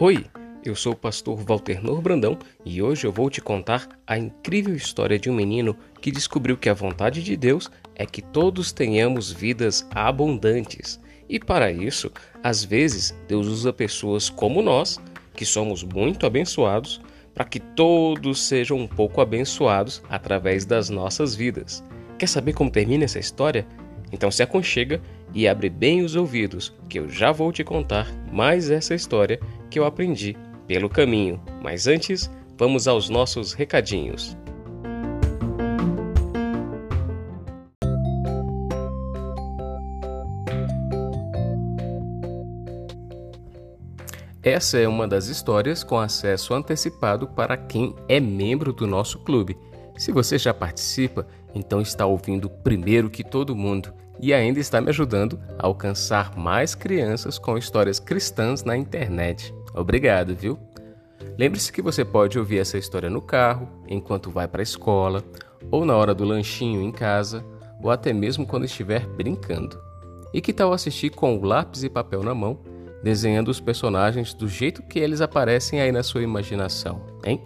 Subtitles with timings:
[0.00, 0.24] Oi,
[0.64, 4.76] eu sou o pastor Walter Nor Brandão e hoje eu vou te contar a incrível
[4.76, 9.32] história de um menino que descobriu que a vontade de Deus é que todos tenhamos
[9.32, 11.00] vidas abundantes.
[11.28, 12.12] E para isso,
[12.44, 15.00] às vezes, Deus usa pessoas como nós,
[15.34, 17.00] que somos muito abençoados,
[17.34, 21.82] para que todos sejam um pouco abençoados através das nossas vidas.
[22.16, 23.66] Quer saber como termina essa história?
[24.12, 25.02] Então se aconchega
[25.34, 29.40] e abre bem os ouvidos, que eu já vou te contar mais essa história
[29.70, 31.40] que eu aprendi pelo caminho.
[31.62, 34.36] Mas antes, vamos aos nossos recadinhos.
[44.42, 49.58] Essa é uma das histórias com acesso antecipado para quem é membro do nosso clube.
[49.96, 54.88] Se você já participa, então está ouvindo primeiro que todo mundo e ainda está me
[54.88, 59.54] ajudando a alcançar mais crianças com histórias cristãs na internet.
[59.74, 60.58] Obrigado, viu?
[61.38, 65.22] Lembre-se que você pode ouvir essa história no carro, enquanto vai para a escola,
[65.70, 67.44] ou na hora do lanchinho em casa,
[67.82, 69.80] ou até mesmo quando estiver brincando.
[70.32, 72.58] E que tal assistir com o lápis e papel na mão,
[73.02, 77.40] desenhando os personagens do jeito que eles aparecem aí na sua imaginação, hein?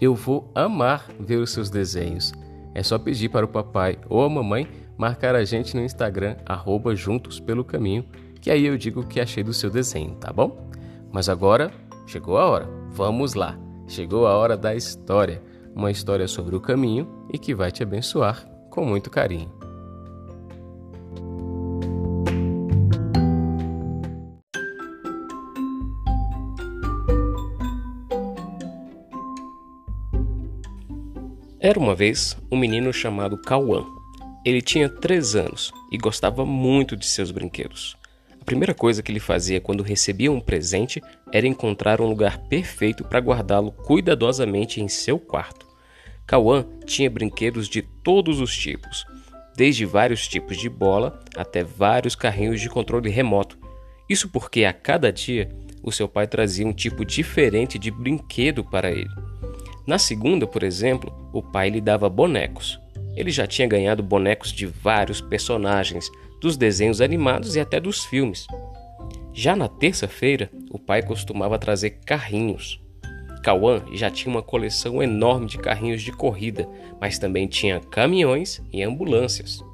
[0.00, 2.32] Eu vou amar ver os seus desenhos.
[2.72, 6.94] É só pedir para o papai ou a mamãe marcar a gente no Instagram, arroba
[6.94, 8.04] Juntos Pelo Caminho,
[8.40, 10.68] que aí eu digo o que achei do seu desenho, tá bom?
[11.12, 11.70] Mas agora
[12.06, 13.56] chegou a hora, vamos lá!
[13.86, 15.42] Chegou a hora da história,
[15.74, 19.50] uma história sobre o caminho e que vai te abençoar com muito carinho.
[31.58, 33.97] Era uma vez um menino chamado Cauã.
[34.48, 37.98] Ele tinha três anos e gostava muito de seus brinquedos.
[38.40, 43.04] A primeira coisa que ele fazia quando recebia um presente era encontrar um lugar perfeito
[43.04, 45.66] para guardá-lo cuidadosamente em seu quarto.
[46.26, 49.04] Cauã tinha brinquedos de todos os tipos,
[49.54, 53.58] desde vários tipos de bola até vários carrinhos de controle remoto.
[54.08, 58.90] Isso porque a cada dia o seu pai trazia um tipo diferente de brinquedo para
[58.90, 59.10] ele.
[59.86, 62.80] Na segunda, por exemplo, o pai lhe dava bonecos.
[63.18, 66.08] Ele já tinha ganhado bonecos de vários personagens,
[66.40, 68.46] dos desenhos animados e até dos filmes.
[69.34, 72.80] Já na terça-feira, o pai costumava trazer carrinhos.
[73.42, 76.68] Cauã já tinha uma coleção enorme de carrinhos de corrida,
[77.00, 79.64] mas também tinha caminhões e ambulâncias.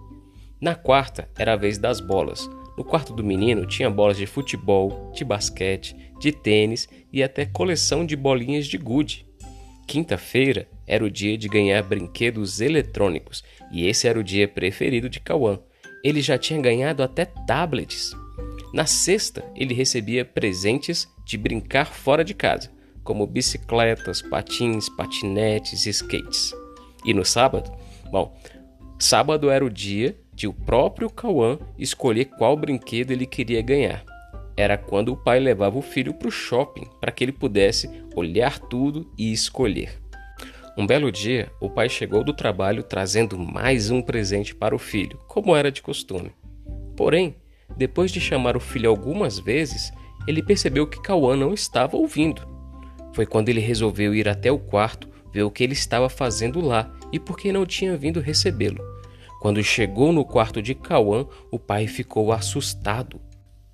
[0.59, 2.49] Na quarta, era a vez das bolas.
[2.79, 8.07] No quarto do menino tinha bolas de futebol, de basquete, de tênis e até coleção
[8.07, 9.27] de bolinhas de gude.
[9.87, 15.21] Quinta-feira era o dia de ganhar brinquedos eletrônicos e esse era o dia preferido de
[15.21, 15.59] Cauã.
[16.03, 18.13] Ele já tinha ganhado até tablets.
[18.73, 22.71] Na sexta, ele recebia presentes de brincar fora de casa,
[23.03, 26.53] como bicicletas, patins, patinetes e skates.
[27.05, 27.73] E no sábado?
[28.11, 28.37] Bom,
[28.99, 34.05] sábado era o dia de o próprio Cauã escolher qual brinquedo ele queria ganhar
[34.57, 38.59] era quando o pai levava o filho para o shopping para que ele pudesse olhar
[38.59, 40.01] tudo e escolher.
[40.77, 45.19] Um belo dia, o pai chegou do trabalho trazendo mais um presente para o filho,
[45.29, 46.33] como era de costume.
[46.97, 47.37] Porém,
[47.77, 49.93] depois de chamar o filho algumas vezes,
[50.27, 52.43] ele percebeu que Cauã não estava ouvindo.
[53.13, 56.93] Foi quando ele resolveu ir até o quarto ver o que ele estava fazendo lá
[57.13, 58.83] e por que não tinha vindo recebê-lo.
[59.41, 63.21] Quando chegou no quarto de Cauã, o pai ficou assustado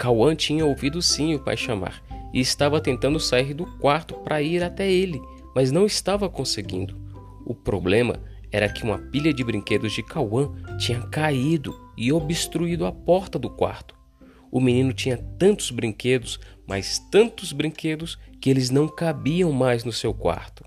[0.01, 2.03] Cauã tinha ouvido sim o pai chamar
[2.33, 5.21] e estava tentando sair do quarto para ir até ele,
[5.55, 6.97] mas não estava conseguindo.
[7.44, 12.93] O problema era que uma pilha de brinquedos de Cauã tinha caído e obstruído a
[12.93, 13.94] porta do quarto.
[14.50, 20.12] O menino tinha tantos brinquedos, mas tantos brinquedos, que eles não cabiam mais no seu
[20.12, 20.64] quarto.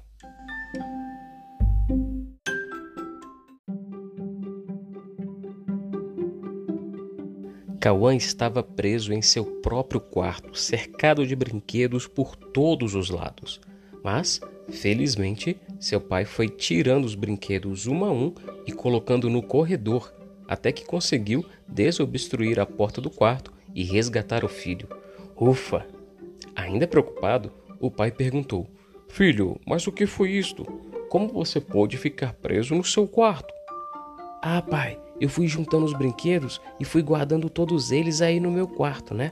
[7.84, 13.60] Cauã estava preso em seu próprio quarto, cercado de brinquedos por todos os lados.
[14.02, 14.40] Mas,
[14.70, 18.34] felizmente, seu pai foi tirando os brinquedos um a um
[18.66, 20.14] e colocando no corredor,
[20.48, 24.88] até que conseguiu desobstruir a porta do quarto e resgatar o filho.
[25.36, 25.86] Ufa!
[26.56, 28.68] Ainda preocupado, o pai perguntou:
[29.10, 30.64] Filho, mas o que foi isto?
[31.10, 33.54] Como você pôde ficar preso no seu quarto?
[34.42, 38.68] Ah, pai, eu fui juntando os brinquedos e fui guardando todos eles aí no meu
[38.68, 39.32] quarto, né?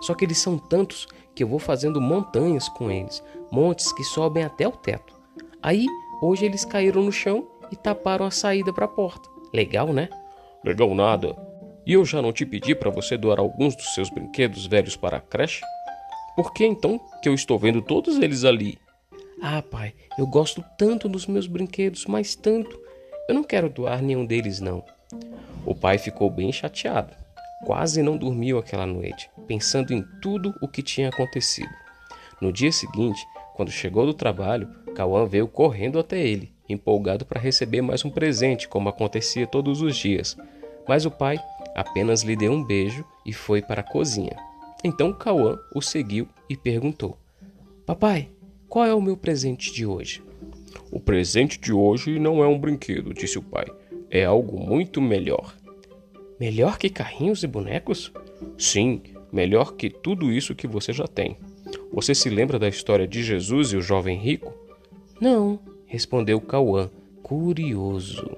[0.00, 4.42] Só que eles são tantos que eu vou fazendo montanhas com eles, montes que sobem
[4.42, 5.14] até o teto.
[5.62, 5.86] Aí,
[6.22, 9.28] hoje eles caíram no chão e taparam a saída para a porta.
[9.52, 10.08] Legal, né?
[10.64, 11.36] Legal nada.
[11.84, 15.18] E eu já não te pedi para você doar alguns dos seus brinquedos velhos para
[15.18, 15.62] a creche?
[16.34, 18.78] Por que então que eu estou vendo todos eles ali?
[19.42, 22.80] Ah, pai, eu gosto tanto dos meus brinquedos, mas tanto.
[23.28, 24.82] Eu não quero doar nenhum deles, não.
[25.66, 27.12] O pai ficou bem chateado.
[27.66, 31.70] Quase não dormiu aquela noite, pensando em tudo o que tinha acontecido.
[32.40, 37.82] No dia seguinte, quando chegou do trabalho, Cauã veio correndo até ele, empolgado para receber
[37.82, 40.36] mais um presente, como acontecia todos os dias.
[40.88, 41.38] Mas o pai
[41.74, 44.36] apenas lhe deu um beijo e foi para a cozinha.
[44.84, 47.16] Então Cauã o seguiu e perguntou:
[47.86, 48.28] Papai,
[48.68, 50.22] qual é o meu presente de hoje?
[50.90, 53.66] O presente de hoje não é um brinquedo, disse o pai.
[54.10, 55.54] É algo muito melhor.
[56.38, 58.12] Melhor que carrinhos e bonecos?
[58.58, 59.02] Sim,
[59.32, 61.36] melhor que tudo isso que você já tem.
[61.92, 64.54] Você se lembra da história de Jesus e o jovem rico?
[65.20, 66.90] Não, respondeu Cauã,
[67.22, 68.34] curioso.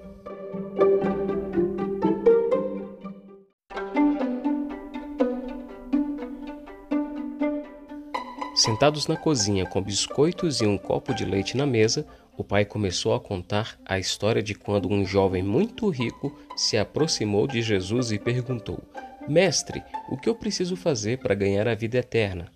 [8.56, 13.15] Sentados na cozinha com biscoitos e um copo de leite na mesa, o pai começou
[13.15, 18.19] a contar a história de quando um jovem muito rico se aproximou de Jesus e
[18.19, 18.81] perguntou:
[19.29, 22.54] Mestre, o que eu preciso fazer para ganhar a vida eterna?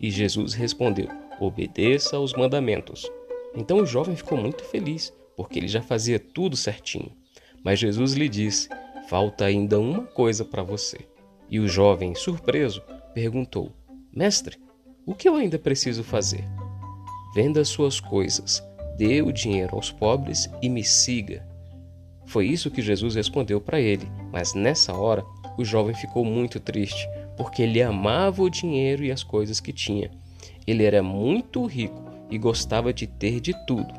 [0.00, 1.08] E Jesus respondeu:
[1.38, 3.10] Obedeça aos mandamentos.
[3.54, 7.12] Então o jovem ficou muito feliz, porque ele já fazia tudo certinho.
[7.62, 8.68] Mas Jesus lhe disse:
[9.08, 10.98] Falta ainda uma coisa para você.
[11.50, 12.82] E o jovem, surpreso,
[13.12, 13.72] perguntou:
[14.12, 14.56] Mestre,
[15.04, 16.44] o que eu ainda preciso fazer?
[17.34, 18.62] Venda suas coisas
[19.00, 21.42] dê o dinheiro aos pobres e me siga.
[22.26, 25.24] Foi isso que Jesus respondeu para ele, mas nessa hora
[25.56, 30.10] o jovem ficou muito triste, porque ele amava o dinheiro e as coisas que tinha.
[30.66, 33.92] Ele era muito rico e gostava de ter de tudo.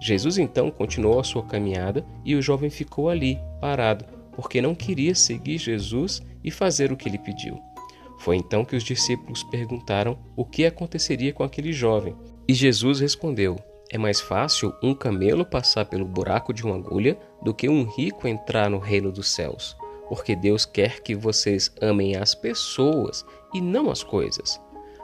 [0.00, 5.14] Jesus então continuou a sua caminhada e o jovem ficou ali, parado, porque não queria
[5.14, 7.60] seguir Jesus e fazer o que ele pediu.
[8.20, 12.14] Foi então que os discípulos perguntaram o que aconteceria com aquele jovem.
[12.46, 13.56] E Jesus respondeu:
[13.90, 18.28] é mais fácil um camelo passar pelo buraco de uma agulha do que um rico
[18.28, 19.74] entrar no reino dos céus,
[20.08, 24.60] porque Deus quer que vocês amem as pessoas e não as coisas.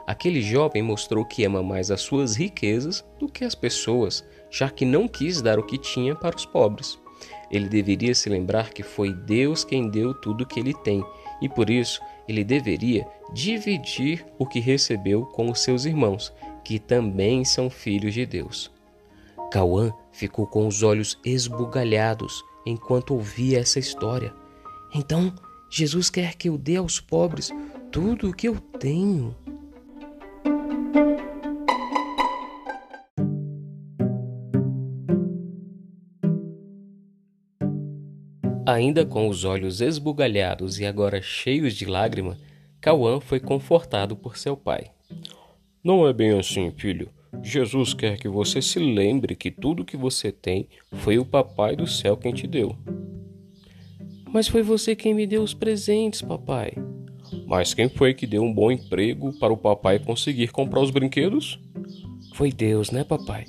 [0.07, 4.85] Aquele jovem mostrou que ama mais as suas riquezas do que as pessoas, já que
[4.85, 6.99] não quis dar o que tinha para os pobres.
[7.49, 11.03] Ele deveria se lembrar que foi Deus quem deu tudo o que ele tem,
[11.41, 17.43] e por isso ele deveria dividir o que recebeu com os seus irmãos, que também
[17.43, 18.71] são filhos de Deus.
[19.51, 24.33] Cauã ficou com os olhos esbugalhados enquanto ouvia essa história.
[24.97, 25.33] Então,
[25.69, 27.51] Jesus quer que eu dê aos pobres
[27.91, 29.35] tudo o que eu tenho.
[38.65, 42.37] Ainda com os olhos esbugalhados e agora cheios de lágrima,
[42.79, 44.91] Cauã foi confortado por seu pai.
[45.83, 47.09] Não é bem assim, filho.
[47.43, 51.85] Jesus quer que você se lembre que tudo que você tem foi o Papai do
[51.85, 52.77] céu quem te deu.
[54.35, 56.73] Mas foi você quem me deu os presentes, papai.
[57.47, 61.57] Mas quem foi que deu um bom emprego para o papai conseguir comprar os brinquedos?
[62.33, 63.45] Foi Deus, né, papai?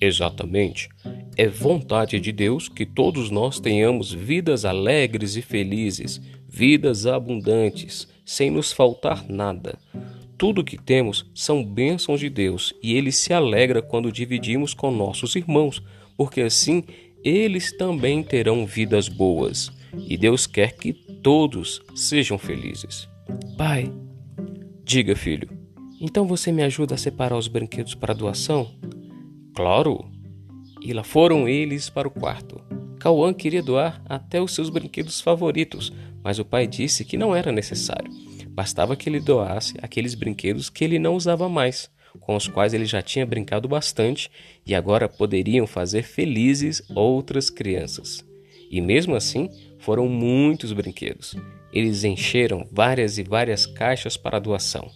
[0.00, 0.88] Exatamente.
[1.36, 8.52] É vontade de Deus que todos nós tenhamos vidas alegres e felizes, vidas abundantes, sem
[8.52, 9.76] nos faltar nada.
[10.38, 15.34] Tudo que temos são bênçãos de Deus e ele se alegra quando dividimos com nossos
[15.34, 15.82] irmãos,
[16.16, 16.84] porque assim
[17.24, 19.79] eles também terão vidas boas.
[19.96, 23.08] E Deus quer que todos sejam felizes.
[23.56, 23.92] Pai,
[24.84, 25.48] diga, filho.
[26.00, 28.74] Então você me ajuda a separar os brinquedos para doação?
[29.54, 30.10] Claro.
[30.82, 32.60] E lá foram eles para o quarto.
[32.98, 35.92] Cauã queria doar até os seus brinquedos favoritos,
[36.22, 38.10] mas o pai disse que não era necessário.
[38.48, 42.84] Bastava que ele doasse aqueles brinquedos que ele não usava mais, com os quais ele
[42.84, 44.30] já tinha brincado bastante
[44.66, 48.24] e agora poderiam fazer felizes outras crianças.
[48.70, 49.48] E mesmo assim,
[49.80, 51.36] foram muitos brinquedos.
[51.72, 54.90] Eles encheram várias e várias caixas para doação.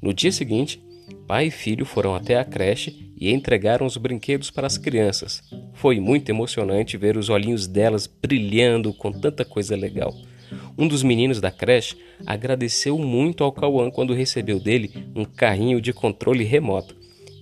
[0.00, 0.80] No dia seguinte,
[1.26, 5.42] Pai e filho foram até a creche e entregaram os brinquedos para as crianças.
[5.72, 10.14] Foi muito emocionante ver os olhinhos delas brilhando com tanta coisa legal.
[10.76, 15.92] Um dos meninos da creche agradeceu muito ao Cauã quando recebeu dele um carrinho de
[15.92, 16.95] controle remoto.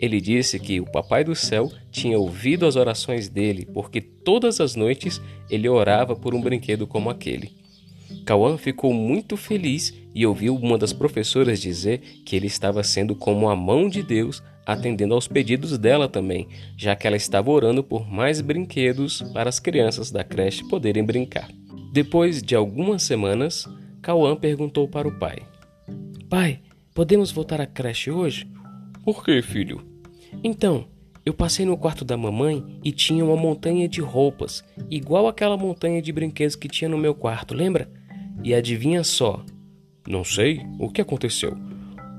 [0.04, 4.76] Ele disse que o Papai do Céu tinha ouvido as orações dele, porque todas as
[4.76, 5.18] noites
[5.48, 7.52] ele orava por um brinquedo como aquele.
[8.26, 13.48] Cauã ficou muito feliz e ouviu uma das professoras dizer que ele estava sendo como
[13.48, 18.06] a mão de Deus atendendo aos pedidos dela também, já que ela estava orando por
[18.06, 21.48] mais brinquedos para as crianças da creche poderem brincar.
[21.94, 23.66] Depois de algumas semanas,
[24.02, 25.38] Cauã perguntou para o pai:
[26.28, 26.60] Pai,
[26.94, 28.46] podemos voltar à creche hoje?
[29.02, 29.93] Por que, filho?
[30.42, 30.86] Então,
[31.24, 36.02] eu passei no quarto da mamãe e tinha uma montanha de roupas, igual aquela montanha
[36.02, 37.90] de brinquedos que tinha no meu quarto, lembra?
[38.42, 39.42] E adivinha só?
[40.06, 40.60] Não sei.
[40.78, 41.56] O que aconteceu?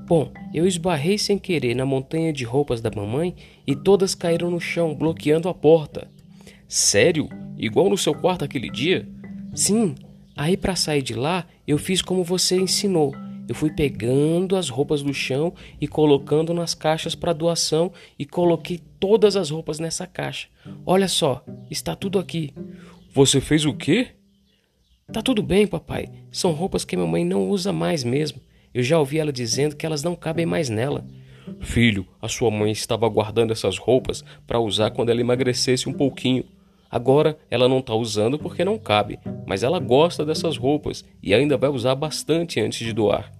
[0.08, 3.34] Bom, eu esbarrei sem querer na montanha de roupas da mamãe
[3.66, 6.08] e todas caíram no chão, bloqueando a porta.
[6.68, 7.28] Sério?
[7.56, 9.08] Igual no seu quarto aquele dia?
[9.54, 9.94] Sim.
[10.36, 13.14] Aí para sair de lá, eu fiz como você ensinou.
[13.48, 18.80] Eu fui pegando as roupas do chão e colocando nas caixas para doação e coloquei
[18.98, 20.48] todas as roupas nessa caixa.
[20.84, 22.52] Olha só, está tudo aqui.
[23.12, 24.08] Você fez o quê?
[25.12, 26.10] Tá tudo bem, papai.
[26.32, 28.40] São roupas que minha mãe não usa mais mesmo.
[28.74, 31.06] Eu já ouvi ela dizendo que elas não cabem mais nela.
[31.60, 36.44] Filho, a sua mãe estava guardando essas roupas para usar quando ela emagrecesse um pouquinho.
[36.90, 41.56] Agora ela não está usando porque não cabe, mas ela gosta dessas roupas e ainda
[41.56, 43.32] vai usar bastante antes de doar.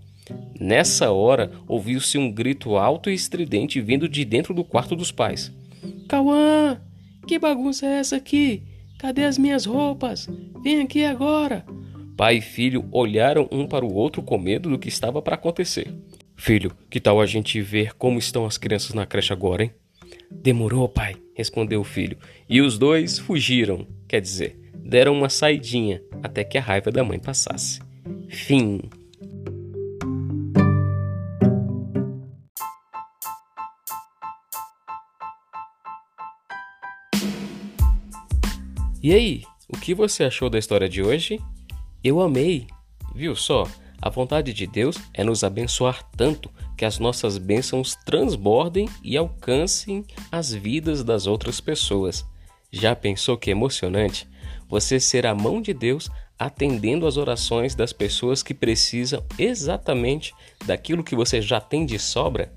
[0.58, 5.52] Nessa hora, ouviu-se um grito alto e estridente vindo de dentro do quarto dos pais.
[6.08, 6.80] Cauã!
[7.26, 8.62] Que bagunça é essa aqui?
[8.98, 10.28] Cadê as minhas roupas?
[10.62, 11.64] Vem aqui agora!
[12.16, 15.92] Pai e filho olharam um para o outro com medo do que estava para acontecer.
[16.34, 19.72] Filho, que tal a gente ver como estão as crianças na creche agora, hein?
[20.30, 22.16] Demorou, pai, respondeu o filho.
[22.48, 27.18] E os dois fugiram, quer dizer, deram uma saidinha até que a raiva da mãe
[27.18, 27.80] passasse.
[28.28, 28.80] Fim.
[39.06, 41.40] E aí, o que você achou da história de hoje?
[42.02, 42.66] Eu amei.
[43.14, 43.64] Viu só?
[44.02, 50.04] A vontade de Deus é nos abençoar tanto que as nossas bênçãos transbordem e alcancem
[50.32, 52.26] as vidas das outras pessoas.
[52.72, 54.28] Já pensou que emocionante?
[54.68, 60.34] Você ser a mão de Deus atendendo às orações das pessoas que precisam exatamente
[60.66, 62.52] daquilo que você já tem de sobra?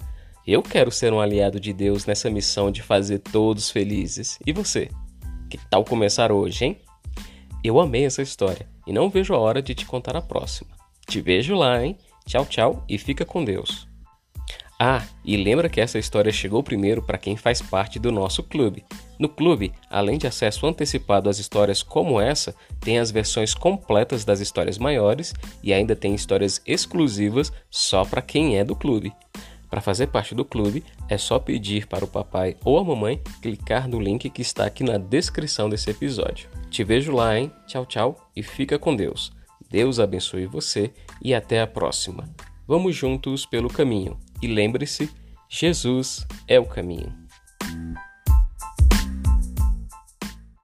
[0.47, 4.39] Eu quero ser um aliado de Deus nessa missão de fazer todos felizes.
[4.47, 4.89] E você?
[5.49, 6.77] Que tal começar hoje, hein?
[7.63, 10.69] Eu amei essa história e não vejo a hora de te contar a próxima.
[11.07, 11.97] Te vejo lá, hein?
[12.27, 13.87] Tchau, tchau e fica com Deus.
[14.79, 18.85] Ah, e lembra que essa história chegou primeiro para quem faz parte do nosso clube.
[19.17, 24.39] No clube, além de acesso antecipado às histórias como essa, tem as versões completas das
[24.39, 29.11] histórias maiores e ainda tem histórias exclusivas só para quem é do clube.
[29.69, 33.87] Para fazer parte do clube, é só pedir para o papai ou a mamãe clicar
[33.87, 36.49] no link que está aqui na descrição desse episódio.
[36.69, 37.51] Te vejo lá, hein?
[37.67, 39.31] Tchau, tchau e fica com Deus.
[39.69, 42.27] Deus abençoe você e até a próxima.
[42.67, 45.09] Vamos juntos pelo caminho e lembre-se:
[45.47, 47.28] Jesus é o caminho.